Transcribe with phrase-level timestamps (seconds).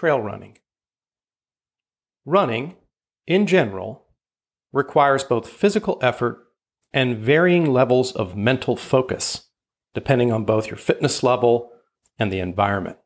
[0.00, 0.56] trail running.
[2.24, 2.76] Running,
[3.26, 4.06] in general,
[4.72, 6.38] requires both physical effort
[6.90, 9.50] and varying levels of mental focus,
[9.92, 11.70] depending on both your fitness level
[12.18, 12.96] and the environment.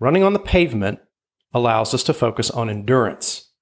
[0.00, 0.98] Running on the pavement
[1.54, 3.52] allows us to focus on endurance,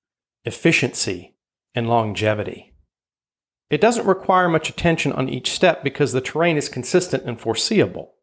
[0.46, 1.36] efficiency,
[1.74, 2.74] and longevity.
[3.68, 8.14] It doesn't require much attention on each step because the terrain is consistent and foreseeable.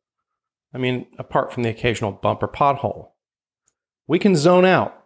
[0.74, 3.11] I mean, apart from the occasional bump or pothole.
[4.08, 5.06] We can zone out,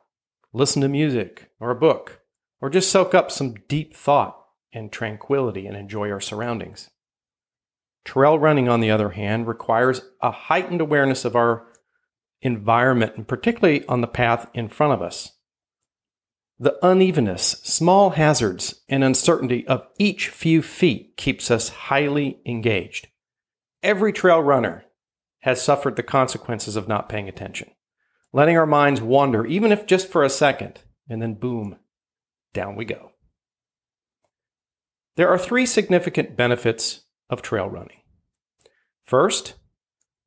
[0.54, 2.22] listen to music or a book,
[2.62, 4.38] or just soak up some deep thought
[4.73, 6.90] and tranquility and enjoy our surroundings.
[8.04, 11.66] Trail running, on the other hand, requires a heightened awareness of our
[12.41, 15.32] environment, and particularly on the path in front of us.
[16.59, 23.07] The unevenness, small hazards, and uncertainty of each few feet keeps us highly engaged.
[23.84, 24.85] Every trail runner
[25.40, 27.71] has suffered the consequences of not paying attention,
[28.35, 31.77] letting our minds wander, even if just for a second, and then boom,
[32.54, 33.13] down we go.
[35.15, 38.01] There are three significant benefits of trail running.
[39.05, 39.54] First,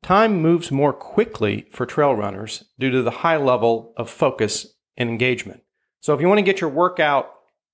[0.01, 4.65] time moves more quickly for trail runners due to the high level of focus
[4.97, 5.61] and engagement.
[6.01, 7.29] So if you want to get your workout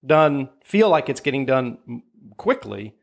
[0.05, 2.01] done, feel like it's getting done
[2.35, 2.95] quickly,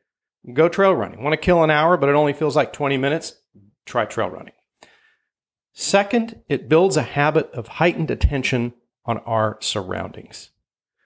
[0.53, 1.23] go trail running.
[1.23, 3.37] Want to kill an hour, but it only feels like 20 minutes?
[3.87, 4.53] Try trail running.
[5.73, 10.51] Second, it builds a habit of heightened attention on our surroundings.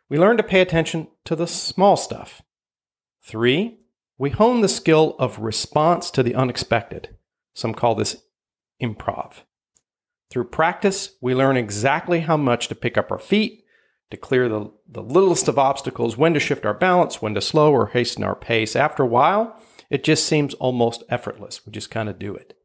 [0.09, 2.43] We learn to pay attention to the small stuff.
[3.23, 3.79] Three,
[4.19, 7.17] we hone the skill of response to the unexpected.
[7.55, 8.23] Some call this
[8.83, 9.43] improv.
[10.31, 13.65] Through practice, we learn exactly how much to pick up our feet,
[14.11, 17.73] to clear the, the littlest of obstacles, when to shift our balance, when to slow
[17.73, 18.77] or hasten our pace.
[18.77, 21.65] After a while, it just seems almost effortless.
[21.65, 22.57] We just kind of do it.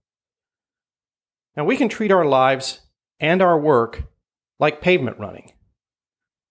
[1.56, 2.82] Now, we can treat our lives
[3.20, 4.04] and our work
[4.60, 5.52] like pavement running.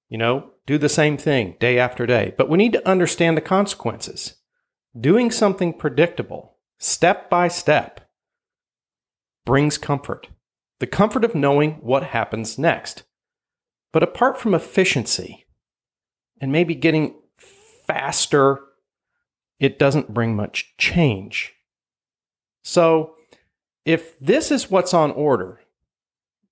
[0.08, 3.42] You know, do the same thing day after day, but we need to understand the
[3.42, 4.34] consequences.
[4.98, 8.08] Doing something predictable, step by step,
[9.46, 10.28] brings comfort.
[10.80, 13.04] The comfort of knowing what happens next.
[13.92, 15.46] But apart from efficiency
[16.40, 17.14] and maybe getting
[17.86, 18.60] faster,
[19.58, 21.54] it doesn't bring much change.
[22.62, 23.14] So,
[23.84, 25.60] if this is what's on order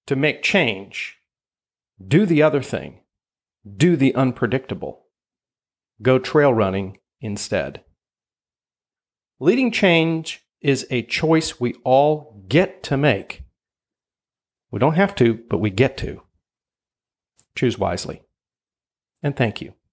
[0.06, 1.19] to make change,
[2.06, 3.00] do the other thing,
[3.77, 5.06] do the unpredictable,
[6.00, 7.83] go trail running instead.
[9.41, 13.44] Leading change is a choice we all get to make.
[14.71, 16.22] We don't have to, but we get to.
[17.55, 18.22] Choose wisely.
[19.22, 19.75] And thank you.